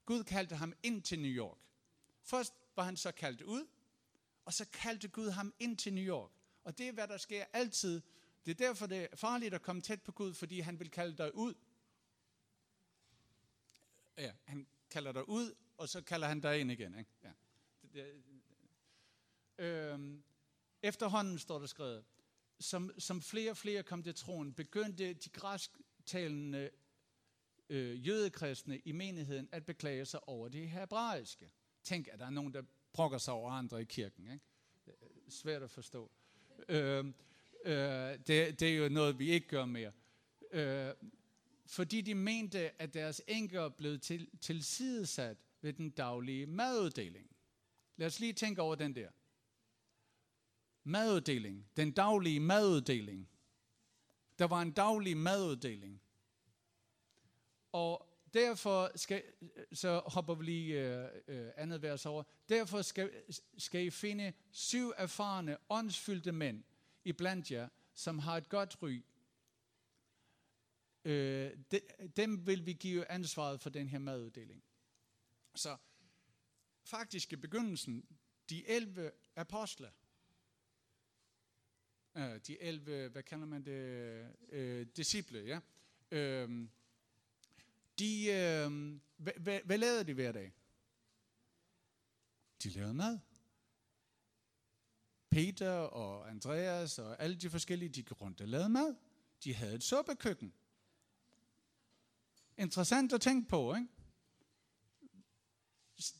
[0.05, 1.57] Gud kaldte ham ind til New York.
[2.23, 3.67] Først var han så kaldt ud,
[4.45, 6.31] Og så kaldte Gud ham ind til New York.
[6.63, 8.01] Og det er, hvad der sker altid.
[8.45, 11.17] Det er derfor, det er farligt at komme tæt på Gud, fordi han vil kalde
[11.17, 11.53] dig ud.
[14.17, 16.99] Ja, han kalder dig ud, og så kalder han dig ind igen.
[16.99, 17.11] Ikke?
[17.23, 18.05] Ja.
[19.57, 20.23] Øhm,
[20.81, 22.03] efterhånden står der skrevet,
[22.59, 26.69] som, som flere og flere kom til troen, begyndte de græsktalende
[27.69, 31.51] øh, jødekristne i menigheden at beklage sig over det hebraiske.
[31.83, 34.31] Tænk, at der er nogen, der brokker sig over andre i kirken.
[34.31, 34.45] Ikke?
[34.87, 34.93] Øh,
[35.29, 36.11] svært at forstå.
[36.69, 37.05] Øh,
[37.65, 37.73] øh,
[38.27, 39.91] det, det er jo noget, vi ikke gør mere.
[40.51, 40.93] Øh,
[41.65, 47.29] fordi de mente, at deres enker blev til, tilsidesat ved den daglige maduddeling.
[47.95, 49.09] Lad os lige tænke over den der.
[50.83, 51.67] Maduddeling.
[51.77, 53.29] Den daglige maduddeling.
[54.39, 56.01] Der var en daglig maduddeling.
[57.71, 59.23] Og derfor skal,
[59.73, 62.23] så hopper vi lige øh, øh andet vers over.
[62.49, 63.11] Derfor skal,
[63.57, 66.63] skal I finde syv erfarne, åndsfyldte mænd
[67.03, 69.01] i blandt jer, som har et godt ry
[71.05, 71.79] øh, de,
[72.17, 74.63] dem vil vi give ansvaret for den her maduddeling.
[75.55, 75.77] Så
[76.83, 78.05] faktisk i begyndelsen,
[78.49, 79.91] de 11 apostle,
[82.15, 85.59] øh, de 11, hvad kalder man det, øh, disciple, ja,
[86.45, 86.67] uh,
[87.99, 90.53] de, øh, hvad, hvad, hvad lavede de hver dag?
[92.63, 93.19] De lavede mad.
[95.29, 98.95] Peter og Andreas og alle de forskellige, de gik rundt og lavede mad.
[99.43, 100.53] De havde et suppekøkken.
[102.57, 103.87] Interessant at tænke på, ikke?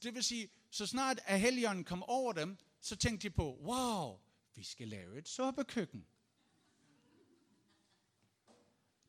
[0.04, 4.19] Det vil sige, så snart at helgen kom over dem, så tænkte de på, wow,
[4.56, 6.08] vi skal lave et suppekøkken.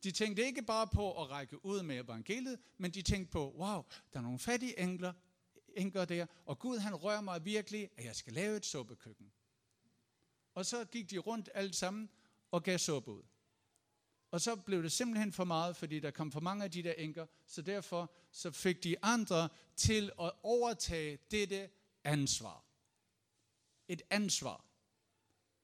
[0.02, 3.84] De tænkte ikke bare på at række ud med evangeliet, men de tænkte på, wow,
[4.12, 5.12] der er nogle fattige engler,
[5.76, 9.32] enker der, og Gud han rører mig virkelig, at jeg skal lave et suppekøkken.
[10.54, 12.10] Og så gik de rundt alle sammen
[12.50, 13.22] og gav suppe ud.
[14.34, 16.92] Og så blev det simpelthen for meget, fordi der kom for mange af de der
[16.92, 21.70] enker, så derfor så fik de andre til at overtage dette
[22.04, 22.64] ansvar.
[23.88, 24.64] Et ansvar.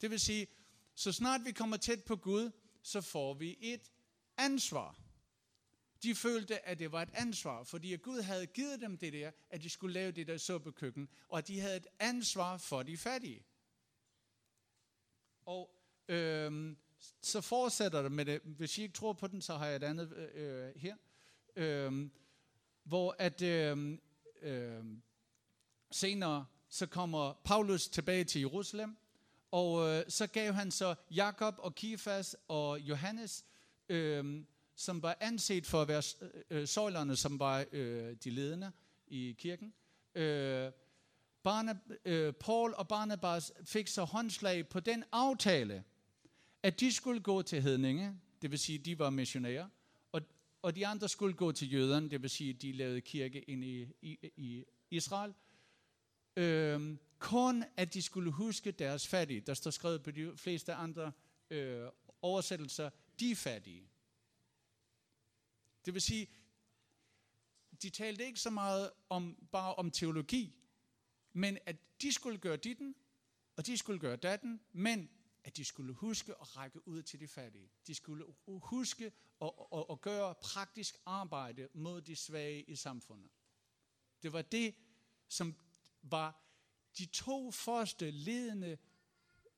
[0.00, 0.46] Det vil sige,
[0.94, 2.50] så snart vi kommer tæt på Gud,
[2.83, 3.92] så får vi et
[4.37, 4.98] ansvar.
[6.02, 9.30] De følte, at det var et ansvar, fordi at Gud havde givet dem det der,
[9.50, 12.96] at de skulle lave det der suppekøkken, og at de havde et ansvar for de
[12.96, 13.44] fattige.
[15.44, 15.70] Og
[16.09, 16.76] øhm,
[17.22, 18.40] så fortsætter det med det.
[18.44, 20.96] Hvis I ikke tror på den, så har jeg et andet øh, øh her.
[21.56, 22.08] Øh,
[22.84, 23.98] hvor at øh,
[24.42, 24.84] øh,
[25.90, 28.96] senere så kommer Paulus tilbage til Jerusalem,
[29.50, 33.44] og øh, så gav han så Jakob og Kifas og Johannes
[33.88, 34.44] øh,
[34.80, 38.72] som var anset for at være øh, øh, søjlerne, som var øh, de ledende
[39.06, 39.72] i kirken.
[40.14, 40.72] Øh,
[41.42, 45.84] Barnab, øh, Paul og Barnabas fik så håndslag på den aftale,
[46.62, 49.68] at de skulle gå til hedninge, det vil sige, de var missionærer,
[50.12, 50.23] og,
[50.62, 53.87] og de andre skulle gå til jøderne, det vil sige, de lavede kirke ind i,
[54.03, 55.35] i, i Israel.
[56.37, 59.40] Øhm, kun at de skulle huske deres fattige.
[59.40, 61.12] Der står skrevet på de fleste andre
[61.51, 61.88] øh,
[62.23, 63.90] oversættelser, de fattige.
[65.85, 66.29] Det vil sige,
[67.83, 70.55] de talte ikke så meget om, bare om teologi,
[71.33, 72.94] men at de skulle gøre ditten,
[73.57, 75.11] og de skulle gøre datten, men
[75.44, 77.70] at de skulle huske at række ud til de fattige.
[77.87, 83.31] De skulle huske at, at, at gøre praktisk arbejde mod de svage i samfundet.
[84.22, 84.74] Det var det,
[85.29, 85.55] som
[86.03, 86.42] var
[86.98, 88.79] de to første ledende,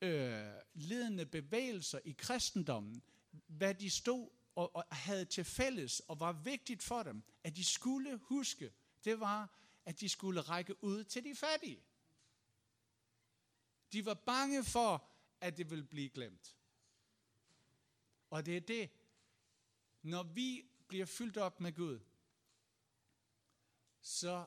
[0.01, 3.03] øh, ledende bevægelser i kristendommen,
[3.47, 7.65] hvad de stod og, og havde til fælles, og var vigtigt for dem, at de
[7.65, 8.73] skulle huske,
[9.05, 11.83] det var, at de skulle række ud til de fattige.
[13.93, 15.12] De var bange for,
[15.43, 16.57] at det vil blive glemt.
[18.31, 18.91] Og det er det,
[20.03, 22.01] når vi bliver fyldt op med Gud,
[24.01, 24.47] så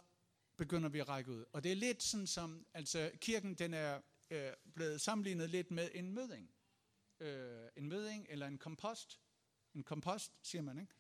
[0.58, 1.46] begynder vi at række ud.
[1.54, 5.90] Og det er lidt sådan som, altså kirken den er øh, blevet sammenlignet lidt med
[5.94, 6.56] en møding
[7.20, 9.20] øh, en møding eller en kompost.
[9.74, 10.94] En kompost, siger man, ikke?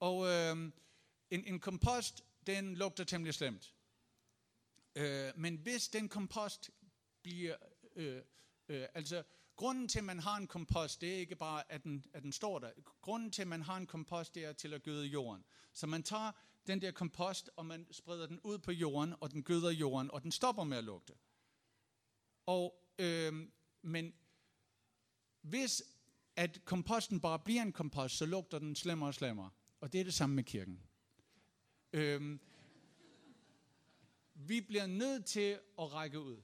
[0.00, 0.72] Og øh,
[1.30, 3.74] en, en kompost, den lugter temmelig slemt.
[4.96, 6.70] Øh, men hvis den kompost
[7.22, 7.56] bliver...
[7.96, 8.22] Øh,
[8.72, 9.22] øh, altså,
[9.56, 12.32] grunden til, at man har en kompost, det er ikke bare, at den, at den
[12.32, 12.70] står der.
[13.00, 15.44] Grunden til, at man har en kompost, det er til at gøde jorden.
[15.72, 16.32] Så man tager
[16.66, 20.22] den der kompost, og man spreder den ud på jorden, og den gøder jorden, og
[20.22, 21.12] den stopper med at lugte.
[22.46, 23.48] Og, øh,
[23.82, 24.14] men
[25.40, 25.82] hvis
[26.36, 29.50] at komposten bare bliver en kompost, så lugter den slemmere og slemmere.
[29.80, 30.82] Og det er det samme med kirken.
[31.92, 32.40] Øhm,
[34.34, 36.42] vi bliver nødt til at række ud.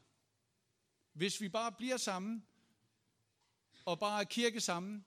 [1.18, 2.46] Hvis vi bare bliver sammen,
[3.84, 5.04] og bare er kirke sammen,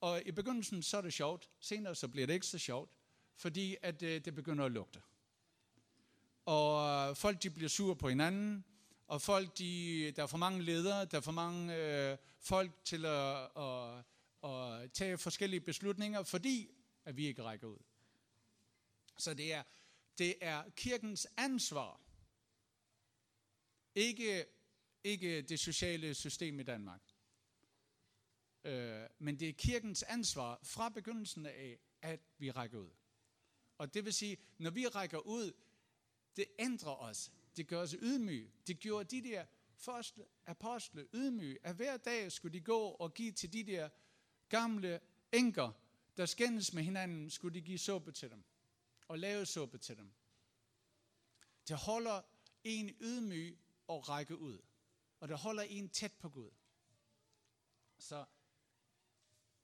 [0.00, 2.90] og i begyndelsen så er det sjovt, senere så bliver det ikke så sjovt,
[3.36, 5.02] fordi at det, øh, det begynder at lugte.
[6.44, 8.64] Og øh, folk de bliver sure på hinanden,
[9.06, 13.06] og folk de, der er for mange ledere, der er for mange øh, folk til
[13.06, 14.04] at, at,
[14.50, 16.70] at tage forskellige beslutninger, fordi
[17.04, 17.78] at vi ikke rækker ud.
[19.18, 19.62] Så det er,
[20.18, 22.00] det er kirkens ansvar,
[23.94, 24.55] ikke,
[25.06, 27.02] ikke det sociale system i Danmark.
[28.64, 32.90] Øh, men det er kirkens ansvar fra begyndelsen af, at vi rækker ud.
[33.78, 35.52] Og det vil sige, når vi rækker ud,
[36.36, 37.32] det ændrer os.
[37.56, 38.52] Det gør os ydmyge.
[38.66, 43.32] Det gjorde de der første apostle ydmyge, at hver dag skulle de gå og give
[43.32, 43.88] til de der
[44.48, 45.00] gamle
[45.32, 45.72] enker,
[46.16, 48.44] der skændes med hinanden, skulle de give suppe til dem.
[49.08, 50.12] Og lave suppe til dem.
[51.68, 52.22] Det holder
[52.64, 54.58] en ydmyg og række ud.
[55.20, 56.50] Og det holder en tæt på Gud.
[57.98, 58.24] Så,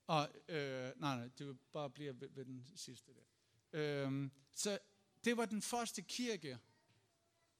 [0.06, 3.24] og, øh, nej, nej, det bare bliver ved, ved den sidste der.
[3.72, 4.78] Øh, så
[5.24, 6.58] det var den første kirke.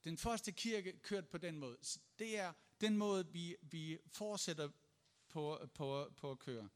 [0.05, 1.79] Den første kirke kørt på den måde.
[1.83, 4.71] Så det er den måde, vi, vi fortsætter
[5.29, 6.69] på, på, på at køre.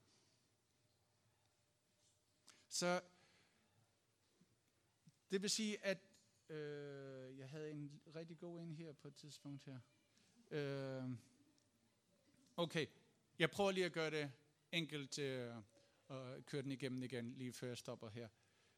[2.68, 3.00] Så
[5.30, 5.98] det vil sige, at
[6.48, 9.80] øh, jeg havde en rigtig god en her på et tidspunkt her.
[10.50, 11.10] Øh,
[12.56, 12.86] okay,
[13.38, 14.32] jeg prøver lige at gøre det
[14.72, 15.56] enkelt øh,
[16.08, 18.28] og køre den igennem igen, lige før jeg stopper her.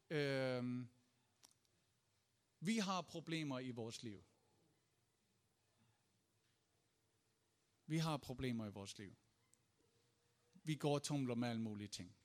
[0.09, 0.85] Øh,
[2.59, 4.23] vi har problemer i vores liv.
[7.85, 9.15] Vi har problemer i vores liv.
[10.63, 12.15] Vi går og tumler med alle mulige ting.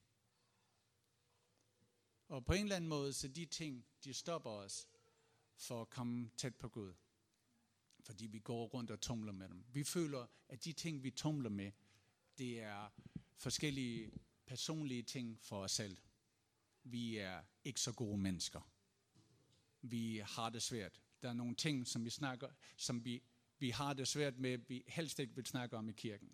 [2.28, 4.88] Og på en eller anden måde, så de ting, de stopper os
[5.56, 6.94] for at komme tæt på Gud.
[8.04, 9.64] Fordi vi går rundt og tumler med dem.
[9.72, 11.72] Vi føler, at de ting, vi tumler med,
[12.38, 12.88] det er
[13.36, 14.12] forskellige
[14.46, 15.96] personlige ting for os selv.
[16.82, 18.70] Vi er ikke så gode mennesker.
[19.82, 21.00] Vi har det svært.
[21.22, 23.22] Der er nogle ting, som vi snakker, som vi,
[23.58, 26.32] vi har det svært med, vi helst ikke vil snakke om i kirken.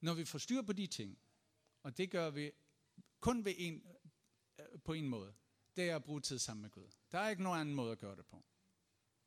[0.00, 1.18] Når vi får styr på de ting,
[1.82, 2.50] og det gør vi
[3.20, 3.86] kun ved en,
[4.58, 5.34] øh, på en måde,
[5.76, 6.88] det er at bruge tid sammen med Gud.
[7.12, 8.44] Der er ikke nogen anden måde at gøre det på.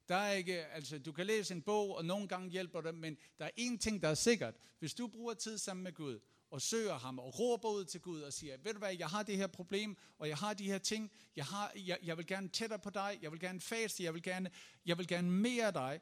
[0.07, 3.17] Der er ikke, altså du kan læse en bog, og nogle gange hjælper det, men
[3.39, 4.55] der er én ting, der er sikkert.
[4.79, 6.19] Hvis du bruger tid sammen med Gud,
[6.53, 9.23] og søger ham, og råber ud til Gud og siger, ved du hvad, jeg har
[9.23, 12.49] det her problem, og jeg har de her ting, jeg, har, jeg, jeg vil gerne
[12.49, 14.51] tættere på dig, jeg vil gerne faste, jeg vil gerne,
[14.85, 16.01] jeg vil gerne mere af dig,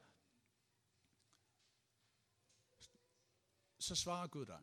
[3.79, 4.61] så svarer Gud dig.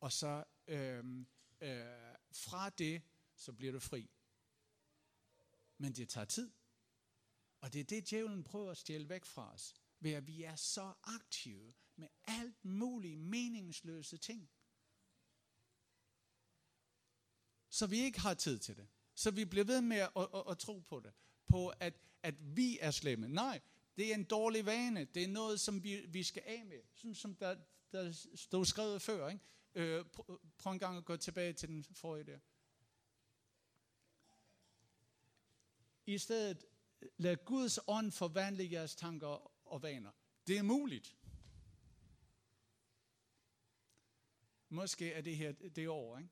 [0.00, 1.26] Og så øhm,
[1.60, 1.84] øh,
[2.32, 3.02] fra det,
[3.36, 4.10] så bliver du fri.
[5.78, 6.50] Men det tager tid.
[7.60, 9.74] Og det er det, djævlen prøver at stjæle væk fra os.
[10.00, 14.50] Ved at vi er så aktive med alt muligt meningsløse ting.
[17.68, 18.88] Så vi ikke har tid til det.
[19.14, 21.12] Så vi bliver ved med at, at, at, at tro på det.
[21.46, 23.28] På at, at vi er slemme.
[23.28, 23.60] Nej,
[23.96, 25.04] det er en dårlig vane.
[25.04, 26.80] Det er noget, som vi, vi skal af med.
[26.94, 27.56] Sådan som der,
[27.92, 29.28] der stod skrevet før.
[29.28, 29.44] Ikke?
[29.74, 30.04] Øh,
[30.58, 32.38] prøv en gang at gå tilbage til den forrige der.
[36.06, 36.64] I stedet,
[37.16, 40.10] lad Guds ånd forvandle jeres tanker og vaner.
[40.46, 41.16] Det er muligt.
[44.68, 46.30] Måske er det her det år, ikke?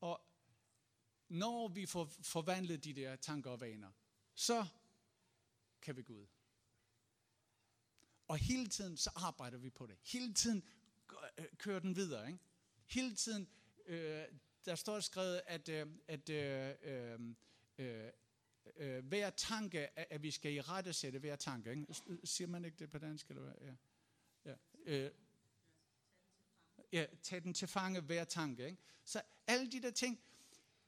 [0.00, 0.20] Og
[1.28, 3.90] når vi får forvandlet de der tanker og vaner,
[4.34, 4.66] så
[5.82, 6.26] kan vi gå ud.
[8.28, 9.98] Og hele tiden så arbejder vi på det.
[10.02, 10.64] Hele tiden
[11.38, 12.26] øh, kører den videre.
[12.26, 12.38] Ikke?
[12.86, 13.48] Hele tiden,
[13.86, 14.24] øh,
[14.64, 17.34] der står skrevet, at, øh, at øh, øh,
[17.78, 18.10] øh
[18.76, 21.70] øh, hver tanke, at, at vi skal i rette sætte hver tanke.
[21.70, 21.86] Ikke?
[22.24, 23.28] Siger man ikke det på dansk?
[23.28, 23.54] Eller hvad?
[23.60, 23.74] Ja.
[24.44, 24.56] Ja.
[24.84, 25.10] Øh,
[26.92, 28.66] ja, tag den til fange hver tanke.
[28.66, 28.78] Ikke?
[29.04, 30.20] Så alle de der ting,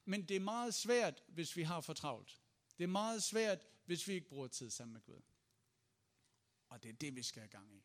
[0.05, 2.41] men det er meget svært, hvis vi har for travlt.
[2.79, 5.21] Det er meget svært, hvis vi ikke bruger tid sammen med Gud.
[6.69, 7.85] Og det er det, vi skal have gang i.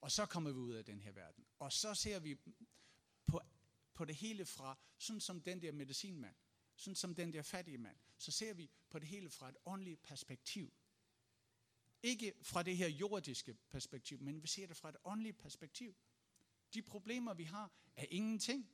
[0.00, 1.46] Og så kommer vi ud af den her verden.
[1.58, 2.38] Og så ser vi
[3.26, 3.40] på,
[3.94, 6.34] på det hele fra, sådan som den der medicinmand,
[6.82, 10.02] sådan som den der fattige mand, så ser vi på det hele fra et åndeligt
[10.02, 10.72] perspektiv.
[12.02, 15.96] Ikke fra det her jordiske perspektiv, men vi ser det fra et åndeligt perspektiv.
[16.74, 18.70] De problemer, vi har, er ingenting.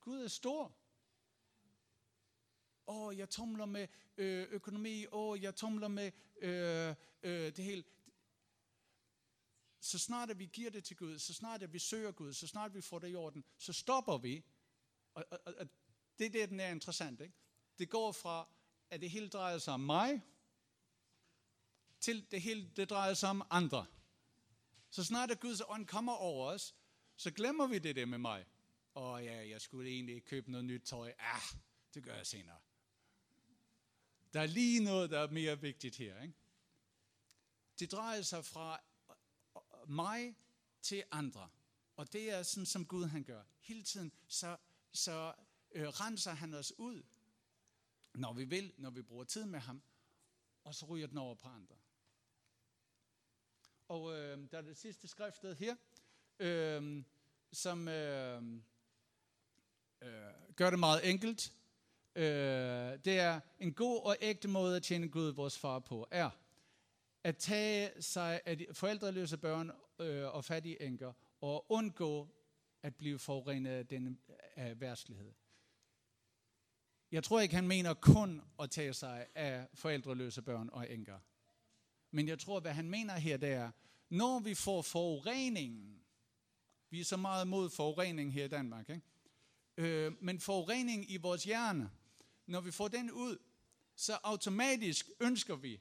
[0.00, 0.76] Gud er stor.
[2.86, 5.06] Åh, oh, jeg tumler med øh, økonomi.
[5.06, 7.84] Åh, oh, jeg tumler med øh, øh, det hele
[9.80, 12.46] så snart at vi giver det til Gud, så snart at vi søger Gud, så
[12.46, 14.44] snart vi får det i orden, så stopper vi.
[15.14, 15.68] Og, og, og
[16.18, 17.20] det er det, den er interessant.
[17.20, 17.34] Ikke?
[17.78, 18.48] Det går fra,
[18.90, 20.22] at det hele drejer sig om mig,
[22.00, 23.86] til det hele det drejer sig om andre.
[24.90, 26.74] Så snart at Guds ånd kommer over os,
[27.16, 28.46] så glemmer vi det der med mig.
[28.94, 31.12] Åh ja, jeg skulle egentlig købe noget nyt tøj.
[31.18, 31.42] Ah,
[31.94, 32.58] det gør jeg senere.
[34.32, 36.22] Der er lige noget, der er mere vigtigt her.
[36.22, 36.34] Ikke?
[37.78, 39.16] Det drejer sig fra øh,
[39.56, 40.36] øh, mig
[40.82, 41.48] til andre.
[41.96, 43.42] Og det er sådan, som Gud han gør.
[43.60, 44.56] Hele tiden, så,
[44.92, 45.34] så
[45.72, 47.02] øh, renser han os ud,
[48.14, 49.82] når vi vil, når vi bruger tid med ham,
[50.64, 51.76] og så ryger den over på andre.
[53.88, 55.76] Og øh, der er det sidste skriftet her,
[56.38, 57.04] øh,
[57.52, 58.42] som øh,
[60.02, 60.10] øh,
[60.56, 61.52] gør det meget enkelt.
[62.14, 62.24] Øh,
[63.04, 66.30] det er en god og ægte måde at tjene Gud, vores far på, er
[67.24, 72.28] at tage sig af de forældreløse børn øh, og fattige enker, og undgå
[72.82, 74.16] at blive forurenet af denne
[74.56, 75.32] af værtslighed.
[77.12, 81.18] Jeg tror ikke, han mener kun at tage sig af forældreløse børn og enker.
[82.10, 83.70] Men jeg tror, hvad han mener her, det er,
[84.08, 86.02] når vi får forureningen,
[86.90, 89.02] vi er så meget mod forurening her i Danmark, ikke?
[89.76, 91.90] Øh, men forurening i vores hjerne,
[92.46, 93.38] når vi får den ud,
[93.96, 95.80] så automatisk ønsker vi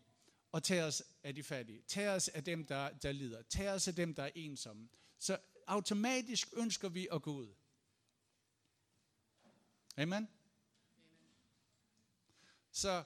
[0.53, 3.87] at tage os af de fattige, tage os af dem, der, der lider, tage os
[3.87, 4.89] af dem, der er ensomme.
[5.19, 7.53] Så automatisk ønsker vi at gå ud.
[9.97, 10.27] Amen?
[12.77, 13.03] Så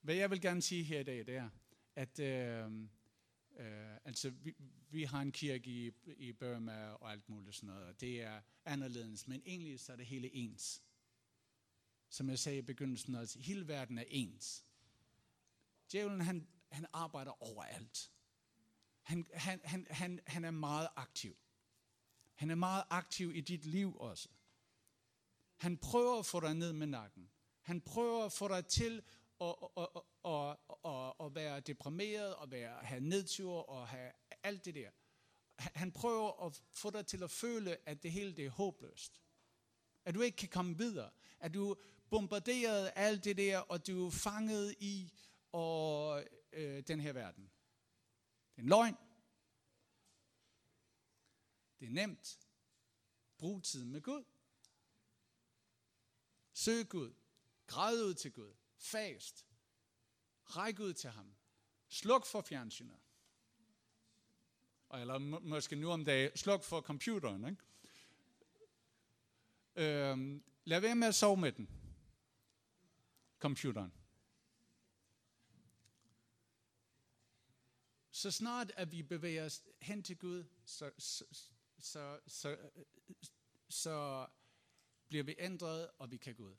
[0.00, 1.50] hvad jeg vil gerne sige her i dag, det er,
[1.94, 2.72] at øh,
[3.56, 4.54] øh, altså, vi,
[4.90, 8.40] vi har en kirke i, i Burma og alt muligt sådan noget, og det er
[8.64, 10.82] anderledes, men egentlig så er det hele ens.
[12.08, 14.64] Som jeg sagde i begyndelsen, altså, hele verden er ens.
[15.92, 18.12] Djævlen, han, han arbejder overalt.
[19.02, 21.36] Han, han, han, han, han er meget aktiv.
[22.34, 24.28] Han er meget aktiv i dit liv også.
[25.56, 27.30] Han prøver at få dig ned med nakken.
[27.62, 29.02] Han prøver at få dig til
[29.40, 29.88] at, at,
[30.24, 34.90] at, at, at være deprimeret, og være, have nedtur og have alt det der.
[35.58, 39.22] Han prøver at få dig til at føle, at det hele det er håbløst.
[40.04, 41.10] At du ikke kan komme videre.
[41.40, 41.76] At du
[42.10, 45.12] bombarderet alt det der, og du er fanget i
[45.52, 47.44] og, øh, den her verden.
[47.44, 48.96] Det er en løgn.
[51.80, 52.38] Det er nemt.
[53.38, 54.24] Brug tiden med Gud.
[56.52, 57.12] Søg Gud.
[57.66, 58.54] Græd ud til Gud.
[58.76, 59.46] Fast.
[60.44, 61.34] Ræk ud til ham.
[61.88, 63.00] Sluk for fjernsynet.
[64.94, 67.48] Eller må, måske nu om dagen, sluk for computeren.
[67.48, 67.62] Ikke?
[69.76, 71.68] Øhm, lad være med at sove med den.
[73.38, 73.92] Computeren.
[78.10, 81.24] Så snart at vi bevæger os hen til Gud, så, så,
[81.78, 82.56] så, så,
[83.68, 84.26] så
[85.08, 86.56] bliver vi ændret, og vi kan gå ud.